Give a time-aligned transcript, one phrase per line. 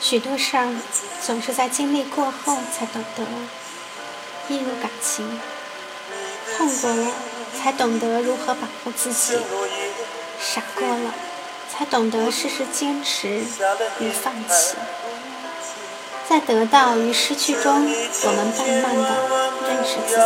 [0.00, 0.68] 许多事儿
[1.24, 3.24] 总是在经历过后才懂得，
[4.48, 5.40] 一如感情，
[6.56, 7.10] 痛过了
[7.58, 9.38] 才懂得如何保护自己，
[10.40, 11.14] 傻过了
[11.72, 13.44] 才懂得事事坚持
[13.98, 14.76] 与放弃。
[16.28, 18.46] 在得到与失去中，我们
[18.82, 19.10] 慢慢的
[19.68, 20.22] 认识自己。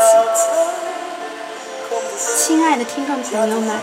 [2.37, 3.81] 亲爱的听众朋友们，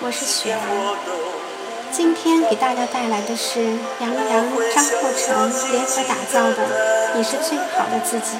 [0.00, 1.37] 我是雪儿。
[1.90, 3.62] 今天给大家带来的是
[4.00, 6.62] 杨洋、张厚成联合打造的
[7.14, 8.36] 《你是最好的自己》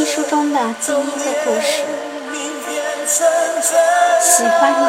[0.00, 1.82] 一书中的第一个故事。
[3.06, 4.86] 喜欢你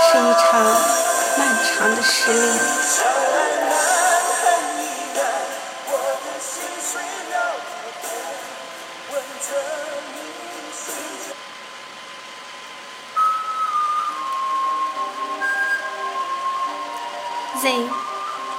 [0.00, 0.64] 是一场
[1.38, 3.11] 漫长的失恋。
[17.62, 17.88] Z，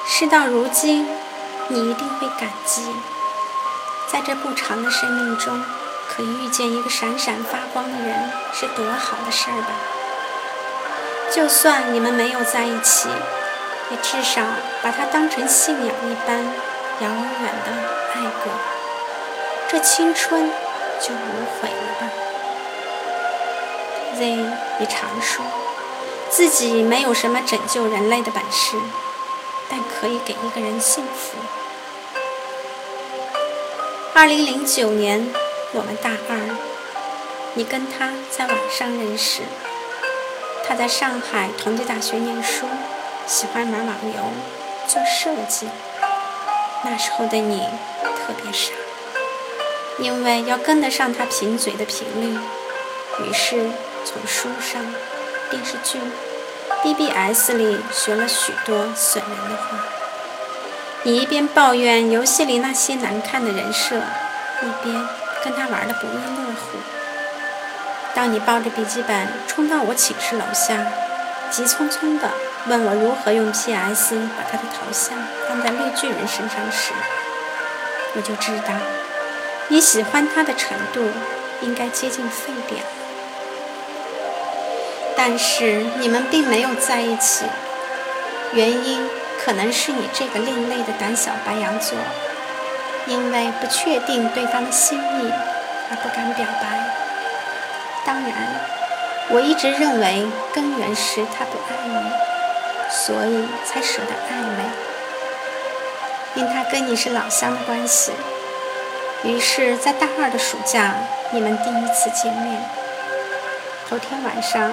[0.08, 1.06] 事到如今，
[1.68, 2.82] 你一定会感激，
[4.10, 5.62] 在这不长的生命中，
[6.08, 9.74] 可以遇见一个闪闪发光的人，是多好的事儿吧？
[11.30, 13.10] 就算你们没有在一起，
[13.92, 14.42] 也至少
[14.82, 16.38] 把他当成信仰一般
[17.02, 17.10] 遥
[17.42, 17.74] 远的
[18.14, 18.54] 爱过，
[19.68, 20.50] 这青春
[21.02, 22.10] 就无悔了吧
[24.16, 24.26] ？Z
[24.80, 25.44] 也常说。
[26.36, 28.76] 自己没有什么拯救人类的本事，
[29.70, 31.38] 但可以给一个人幸福。
[34.16, 35.32] 二零零九年，
[35.74, 36.58] 我们大二，
[37.54, 39.44] 你跟他在网上认识。
[40.68, 42.66] 他在上海同济大学念书，
[43.28, 44.24] 喜欢玩网游、
[44.88, 45.68] 做设计。
[46.84, 47.60] 那时候的你
[48.02, 48.74] 特别傻，
[50.00, 52.40] 因为要跟得上他贫嘴的频率，
[53.24, 53.70] 于是
[54.04, 54.84] 从书上。
[55.54, 56.00] 电视剧
[56.82, 59.86] ，BBS 里学了许多损人的话。
[61.04, 65.08] 你一边抱怨游戏里那些难看的人设，一边
[65.44, 66.80] 跟他玩的不亦乐乎。
[68.16, 70.88] 当你抱着笔记本冲到我寝室楼下，
[71.52, 72.32] 急匆匆地
[72.66, 75.16] 问我如何用 PS 把他的头像
[75.48, 76.94] 放在绿巨人身上时，
[78.16, 78.74] 我就知道
[79.68, 81.12] 你喜欢他的程度
[81.62, 83.03] 应该接近沸点了。
[85.16, 87.46] 但是你们并没有在一起，
[88.52, 89.08] 原因
[89.44, 91.98] 可能是你这个另类的胆小白羊座，
[93.06, 95.32] 因为不确定对方的心意
[95.90, 96.80] 而不敢表白。
[98.06, 98.34] 当然，
[99.30, 102.12] 我一直认为根源是他不爱你，
[102.90, 104.64] 所以才舍得暧昧。
[106.36, 108.12] 因他跟你是老乡的关系，
[109.24, 110.96] 于是，在大二的暑假，
[111.32, 112.62] 你们第一次见面。
[113.88, 114.72] 头天晚上。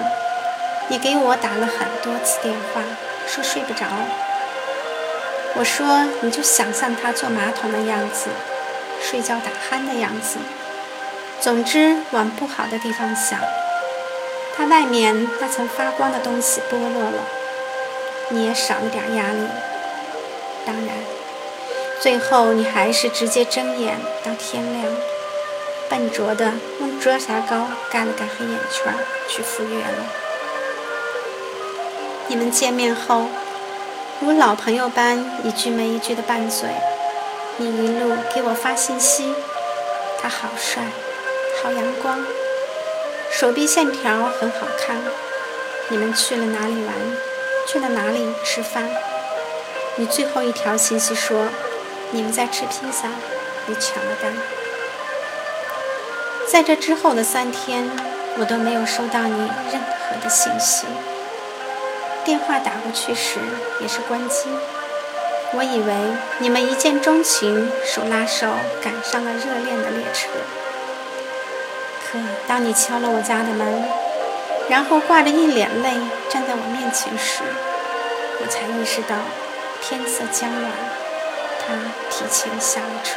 [0.89, 2.81] 你给我打了很多次电话，
[3.27, 3.85] 说睡不着。
[5.55, 8.29] 我说你就想象他坐马桶的样子，
[9.01, 10.37] 睡觉打鼾的样子。
[11.39, 13.39] 总之往不好的地方想，
[14.55, 17.23] 他外面那层发光的东西剥落了，
[18.29, 19.47] 你也少了点压力。
[20.65, 20.95] 当然，
[21.99, 24.93] 最后你还是直接睁眼到天亮，
[25.89, 28.93] 笨拙的用遮瑕膏盖了盖黑眼圈
[29.27, 30.05] 去赴约了。
[32.31, 33.25] 你们见面后，
[34.21, 36.69] 如老朋友般一句没一句的拌嘴。
[37.57, 39.35] 你一路给我发信息，
[40.17, 40.81] 他好帅，
[41.61, 42.23] 好阳光，
[43.29, 44.95] 手臂线条很好看。
[45.89, 46.95] 你们去了哪里玩？
[47.67, 48.89] 去了哪里吃饭？
[49.97, 51.49] 你最后一条信息说，
[52.11, 53.09] 你们在吃披萨，
[53.65, 54.33] 你抢了单。
[56.49, 57.91] 在这之后的三天，
[58.37, 60.85] 我都没有收到你任何的信息。
[62.23, 63.39] 电话打过去时
[63.79, 64.47] 也是关机，
[65.53, 65.93] 我以为
[66.39, 68.47] 你们一见钟情，手拉手
[68.83, 70.29] 赶上了热恋的列车。
[72.05, 73.83] 可当你敲了我家的门，
[74.69, 75.89] 然后挂着一脸泪
[76.29, 77.41] 站在我面前时，
[78.41, 79.15] 我才意识到
[79.81, 80.71] 天色将晚，
[81.59, 81.73] 他
[82.11, 83.15] 提前下了车。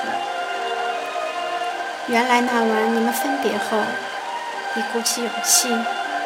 [2.06, 3.78] 原来那晚你们分别后，
[4.74, 5.68] 你鼓起勇气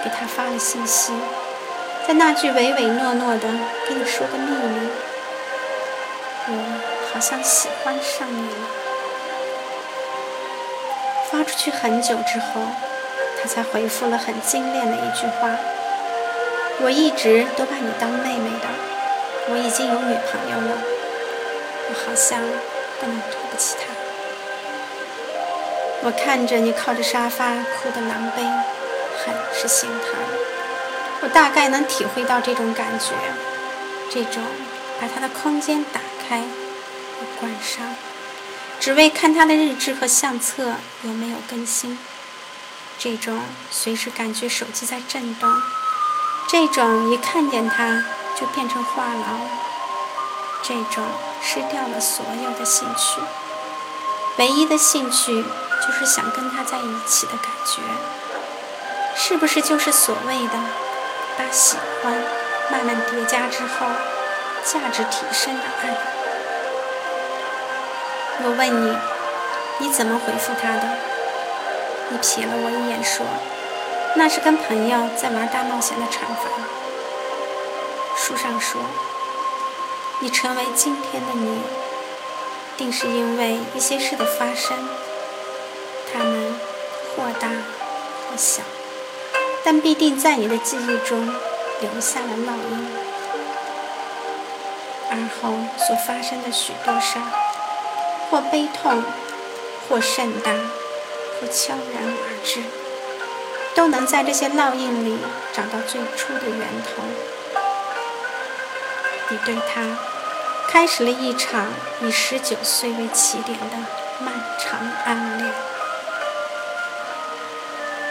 [0.04, 1.12] 给他发了信息。
[2.08, 3.42] 在那句唯唯诺诺的
[3.86, 4.88] 跟你说个秘密，
[6.46, 6.52] 我
[7.12, 8.66] 好像喜欢上你了。
[11.30, 12.62] 发出去很久之后，
[13.38, 15.50] 他才回复了很精炼的一句话
[16.80, 18.68] ：“我一直都把你当妹妹的，
[19.50, 20.78] 我已经有女朋友了，
[21.90, 22.40] 我好像
[22.98, 23.92] 不能对不起她。”
[26.08, 28.40] 我看着你靠着沙发哭得狼狈，
[29.22, 30.57] 很是心疼。
[31.20, 33.12] 我大概能体会到这种感觉，
[34.10, 34.42] 这种
[35.00, 37.94] 把他的空间打开和关上，
[38.78, 41.98] 只为看他的日志和相册有没有更新；
[42.98, 45.50] 这种随时感觉手机在震动；
[46.48, 48.04] 这种一看见他
[48.38, 49.24] 就变成话痨；
[50.62, 51.04] 这种
[51.42, 53.20] 失掉了所有的兴趣，
[54.36, 57.82] 唯一的兴趣就是想跟他在一起的感觉，
[59.16, 60.54] 是不是就是所谓的
[61.38, 62.12] 把喜欢？
[62.70, 63.86] 慢慢叠加之后，
[64.62, 65.96] 价值提升的爱。
[68.42, 68.94] 我问你，
[69.78, 70.82] 你怎么回复他的？
[72.10, 73.24] 你瞥了我一眼，说
[74.16, 76.50] ：“那是跟朋友在玩大冒险的惩罚。”
[78.18, 78.82] 书上说
[80.20, 81.62] ：“你成为今天的你，
[82.76, 84.76] 定是因为一些事的发生，
[86.12, 86.54] 它们
[87.16, 88.62] 或大或小，
[89.64, 91.32] 但必定在你的记忆中。”
[91.80, 92.88] 留下了烙印，
[95.12, 97.24] 而后所发生的许多事儿，
[98.28, 99.00] 或悲痛，
[99.88, 100.50] 或盛大，
[101.40, 102.64] 或悄然而至，
[103.76, 105.18] 都能在这些烙印里
[105.52, 107.04] 找到最初的源头。
[109.28, 109.96] 你对他
[110.66, 111.66] 开始了一场
[112.00, 113.76] 以十九岁为起点的
[114.18, 115.54] 漫长暗恋。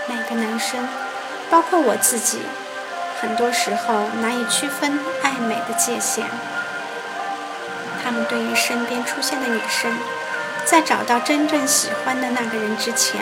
[0.08, 0.88] 每个男生，
[1.50, 2.40] 包括我自己。
[3.20, 6.26] 很多时候难以区分爱美的界限。
[8.04, 9.98] 他们对于身边出现的女生，
[10.66, 13.22] 在找到真正喜欢的那个人之前，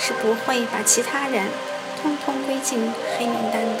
[0.00, 1.46] 是不会把其他人
[2.02, 3.80] 通通归进黑名单的。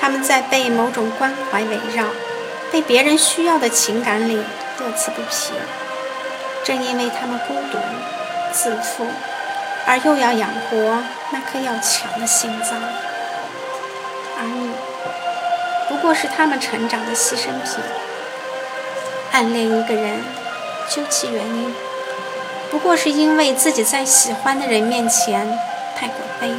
[0.00, 2.04] 他们在被某种关怀围绕、
[2.70, 5.52] 被别人需要的情感里乐此不疲。
[6.62, 7.78] 正因为他们孤独、
[8.52, 9.06] 自负，
[9.86, 12.80] 而又要养活那颗要强的心脏。
[14.38, 14.70] 而你，
[15.88, 17.82] 不过是他们成长的牺牲品。
[19.32, 20.22] 暗恋一个人，
[20.88, 21.74] 究其原因，
[22.70, 25.58] 不过是因为自己在喜欢的人面前
[25.96, 26.56] 太过卑微，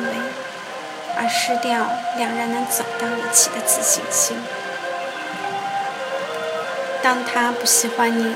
[1.18, 1.88] 而失掉
[2.18, 4.38] 两人能走到一起的自信心。
[7.01, 8.36] 当他不喜欢你，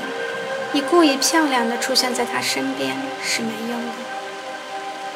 [0.72, 3.89] 你故意漂亮的出现在他身边是没用的。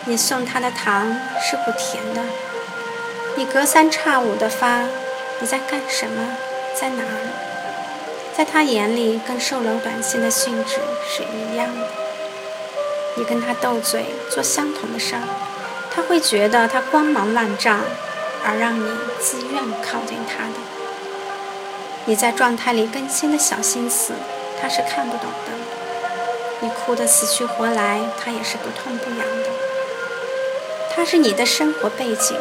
[0.06, 2.20] 你送他的糖是不甜的。
[3.36, 4.82] 你隔三差五的发，
[5.40, 6.36] 你在干什么？
[6.78, 8.34] 在哪儿？
[8.36, 11.86] 在他眼里，跟售楼短信的性质是一样的。
[13.16, 15.22] 你跟他斗嘴，做相同的事儿，
[15.90, 17.80] 他会觉得他光芒万丈，
[18.44, 18.86] 而让你
[19.20, 20.60] 自愿靠近他的。
[22.04, 24.12] 你在状态里更新的小心思，
[24.60, 25.52] 他是看不懂的。
[26.60, 29.26] 你哭得死去活来，他也是不痛不痒。
[31.04, 32.34] 他是你的生活背景。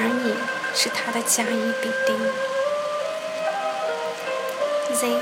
[0.00, 0.34] 而你
[0.74, 2.18] 是他的甲乙丙丁。
[4.92, 5.20] Z，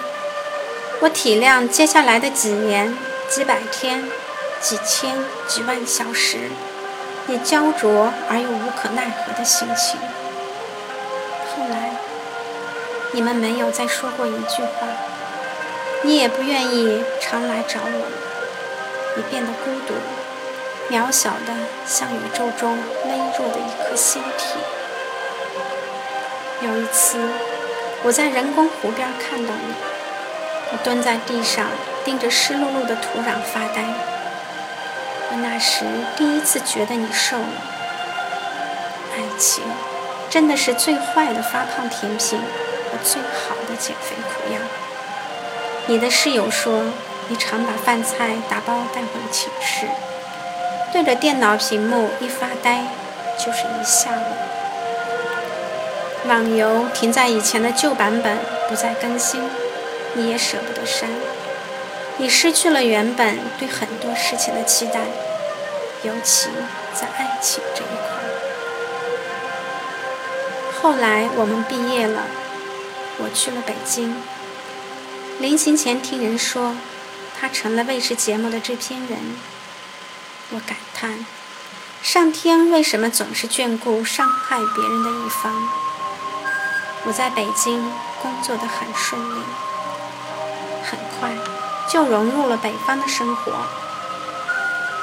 [1.00, 2.96] 我体谅接下来的几年、
[3.28, 4.10] 几百天、
[4.58, 6.38] 几千、几万小时，
[7.26, 10.00] 你焦灼而又无可奈何的心情。
[11.54, 11.92] 后来，
[13.12, 14.88] 你们没有再说过一句话，
[16.04, 18.16] 你也不愿意常来找我了，
[19.18, 19.92] 你变得孤独。
[20.90, 21.54] 渺小的，
[21.86, 24.58] 像宇宙中微弱的一颗星体。
[26.62, 27.16] 有一次，
[28.02, 29.74] 我在人工湖边看到你，
[30.72, 31.68] 我蹲在地上，
[32.04, 33.84] 盯着湿漉漉的土壤发呆。
[35.30, 35.84] 我那时
[36.16, 37.44] 第一次觉得你瘦了。
[39.14, 39.62] 爱情，
[40.28, 44.58] 真的是最坏的发胖甜品和最好的减肥苦药。
[45.86, 46.82] 你的室友说，
[47.28, 49.86] 你常把饭菜打包带回寝室。
[50.92, 52.84] 对着电脑屏幕一发呆，
[53.38, 54.24] 就是一下午。
[56.28, 59.42] 网游停在以前的旧版本，不再更新，
[60.14, 61.08] 你也舍不得删。
[62.18, 65.00] 你失去了原本对很多事情的期待，
[66.02, 66.48] 尤其
[66.92, 68.20] 在爱情这一块。
[70.82, 72.22] 后来我们毕业了，
[73.18, 74.16] 我去了北京。
[75.38, 76.74] 临行前听人说，
[77.40, 79.18] 他成了卫视节目的制片人。
[80.52, 81.24] 我感叹，
[82.02, 85.52] 上天为什么总是眷顾伤害别人的一方？
[87.04, 87.80] 我在北京
[88.20, 89.42] 工作的很顺利，
[90.82, 91.36] 很快
[91.88, 93.52] 就融入了北方的生活。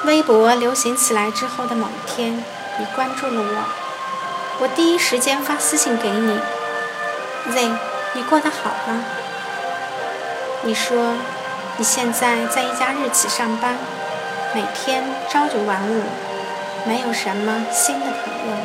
[0.04, 2.44] 微博流行起来之后的某天，
[2.78, 3.64] 你关注了我，
[4.60, 6.38] 我第一时间发私信给你
[7.50, 7.72] ：“Z，
[8.12, 9.02] 你过得好吗？”
[10.60, 11.14] 你说
[11.78, 13.78] 你现在在一家日企上班。
[14.54, 16.02] 每天朝九晚五，
[16.86, 18.56] 没有什么新的朋友。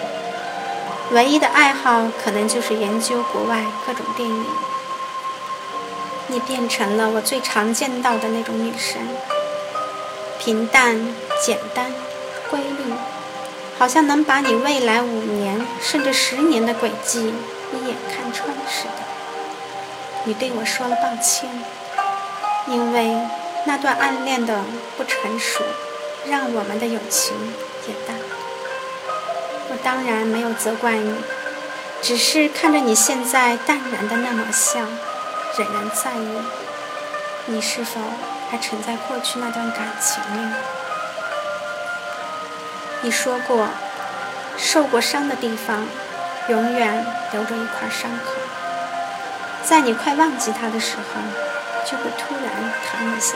[1.11, 4.45] 唯一的爱好可能就是研究国外各种电影。
[6.27, 9.01] 你变成了我最常见到的那种女生，
[10.39, 11.13] 平淡、
[11.43, 11.91] 简单、
[12.49, 12.93] 规律，
[13.77, 17.33] 好像能把你未来五年甚至十年的轨迹
[17.73, 19.03] 一眼看穿似的。
[20.23, 21.49] 你对我说了抱歉，
[22.67, 23.17] 因为
[23.65, 24.61] 那段暗恋的
[24.97, 25.63] 不成熟，
[26.25, 27.33] 让我们的友情
[27.87, 28.17] 也淡。
[29.69, 31.15] 我当然没有责怪你，
[32.01, 34.79] 只是看着你现在淡然的那么笑。
[35.55, 36.39] 仍然在意，
[37.45, 38.01] 你是否
[38.49, 40.53] 还沉在过去那段感情里？
[43.01, 43.67] 你说过，
[44.57, 45.85] 受过伤的地方，
[46.47, 48.31] 永远留着一块伤口，
[49.63, 51.21] 在你快忘记他的时候，
[51.85, 53.35] 就会突然疼一下。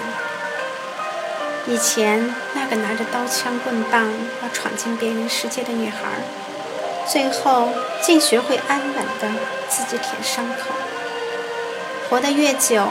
[1.66, 4.10] 以前那个拿着刀枪棍棒
[4.42, 5.98] 要闯进别人世界的女孩，
[7.06, 7.70] 最后
[8.02, 10.72] 竟学会安稳的自己舔伤口。
[12.10, 12.88] 活得越久，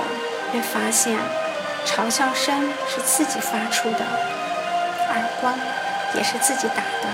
[0.53, 1.17] 越发现
[1.87, 4.05] 嘲笑声是自己发出的，
[5.09, 5.59] 耳光
[6.15, 7.09] 也是自己打的。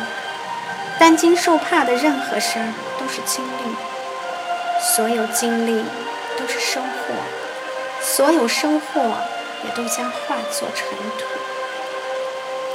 [0.98, 2.66] 担惊受怕的任何事儿
[2.98, 3.76] 都是经历，
[4.80, 5.84] 所有经历
[6.36, 7.14] 都是收获，
[8.02, 9.00] 所有收获
[9.64, 10.86] 也都将化作尘
[11.18, 11.24] 土。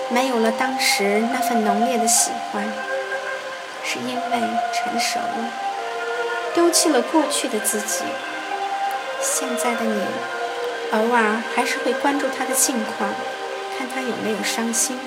[0.10, 2.63] 没有了当时那份浓烈的喜欢，
[3.84, 4.39] 是因为
[4.74, 5.51] 成熟了，
[6.53, 8.03] 丢弃了过去的自己。
[9.22, 10.01] 现在的你，
[10.93, 13.10] 偶尔还是会关注他的近况，
[13.77, 14.98] 看他有没有伤心，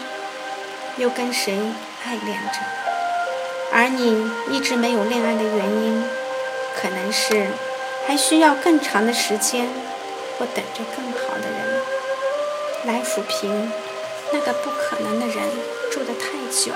[0.99, 1.59] 又跟谁
[2.05, 2.59] 爱恋着。
[3.73, 6.05] 而你一直没有恋爱的原因，
[6.77, 7.47] 可能是
[8.07, 9.69] 还需要更长的时间，
[10.41, 11.83] 或等着更好的人
[12.87, 13.71] 来抚平
[14.33, 15.37] 那个不可能的人
[15.93, 16.73] 住得太久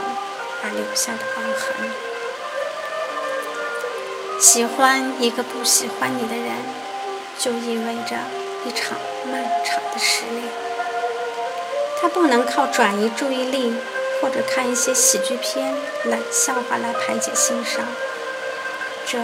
[0.62, 1.90] 而留下的疤痕。
[4.38, 6.84] 喜欢一个不喜欢你的人。
[7.38, 8.16] 就意味着
[8.64, 8.96] 一场
[9.30, 10.44] 漫长的失恋。
[12.00, 13.74] 他不能靠转移注意力
[14.20, 17.84] 或者看一些喜剧片、冷笑话来排解心伤。
[19.06, 19.18] 这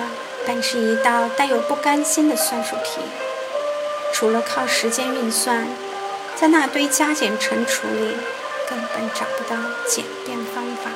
[0.47, 3.01] 本是一道带有不甘心的算术题。
[4.13, 5.67] 除了靠时间运算，
[6.37, 8.17] 在那堆加减乘除里，
[8.69, 10.91] 根本找不到简便方法。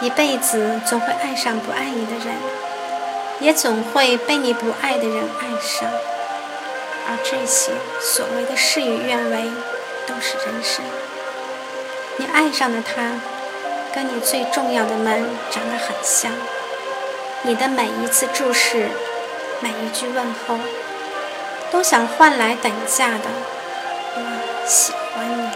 [0.00, 2.36] 一辈子总会爱上不爱你的人。
[3.38, 5.90] 也总会被你不爱的人爱上，
[7.06, 9.50] 而这些所谓的事与愿违，
[10.06, 10.82] 都是人生。
[12.16, 13.20] 你爱上的他，
[13.94, 16.32] 跟你最重要的门长得很像。
[17.42, 18.88] 你的每一次注视，
[19.60, 20.58] 每一句问候，
[21.70, 23.24] 都想换来等价的
[24.16, 25.50] “我喜欢你”。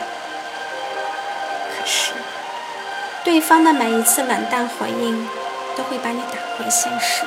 [1.71, 2.13] 可是，
[3.25, 5.29] 对方的每一次冷淡回应，
[5.77, 7.25] 都会把你打回现实。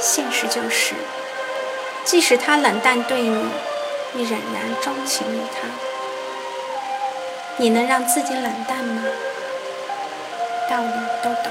[0.00, 0.94] 现实就是，
[2.04, 3.46] 即使他冷淡对你，
[4.12, 5.68] 你仍然钟情于他。
[7.56, 9.02] 你能让自己冷淡吗？
[10.70, 11.50] 道理都懂，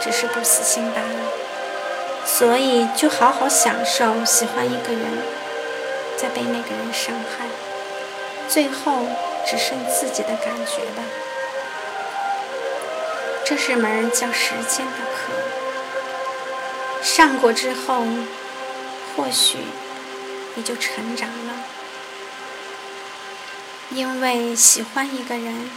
[0.00, 1.43] 只是不死心罢了。
[2.26, 5.02] 所以就好好享受喜欢一个人，
[6.16, 7.46] 再被那个人伤害，
[8.48, 9.06] 最后
[9.46, 11.02] 只剩自己的感觉吧。
[13.44, 15.32] 这是门叫时间的课。
[17.02, 18.04] 上过之后，
[19.14, 19.58] 或许
[20.54, 21.54] 你就成长了。
[23.90, 25.70] 因为喜欢一个人，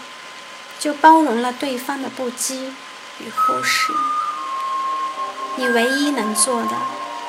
[0.80, 2.72] 就包容了对方的不羁
[3.20, 3.92] 与忽视。
[5.57, 6.69] 你唯一能做的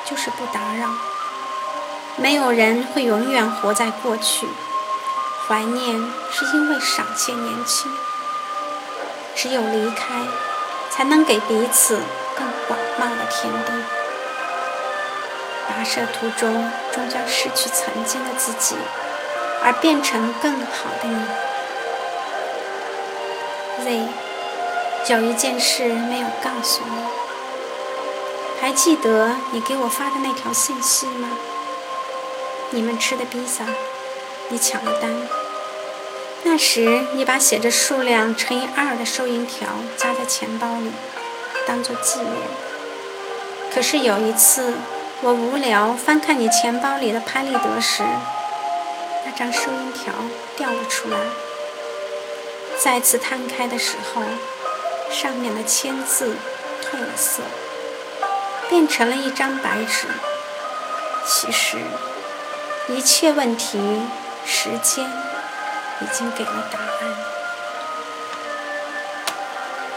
[0.05, 0.87] 就是不打扰。
[2.15, 4.47] 没有人会永远活在过去，
[5.47, 5.95] 怀念
[6.31, 7.91] 是因为尚且年轻。
[9.35, 10.21] 只有离开，
[10.89, 11.99] 才能给彼此。
[12.37, 13.71] 更广袤的天地，
[15.67, 18.77] 跋涉途中终将失去曾经的自己，
[19.61, 21.25] 而变成更好的你。
[23.83, 26.95] Z，有一件事没有告诉你，
[28.61, 31.29] 还记得你给我发的那条信息吗？
[32.71, 33.65] 你们吃的披萨，
[34.49, 35.15] 你抢了单。
[36.43, 40.91] 那时你把写着数量乘以二的收银条夹在钱包里。
[41.67, 42.33] 当做纪念。
[43.71, 44.73] 可是有一次，
[45.21, 48.01] 我无聊翻看你钱包里的拍立得时，
[49.23, 50.11] 那张收银条
[50.57, 51.17] 掉了出来。
[52.81, 54.23] 再次摊开的时候，
[55.11, 56.37] 上面的签字
[56.81, 57.43] 褪了色，
[58.69, 60.07] 变成了一张白纸。
[61.25, 61.77] 其实，
[62.87, 63.79] 一切问题，
[64.45, 65.05] 时间
[66.01, 67.38] 已经给了答案。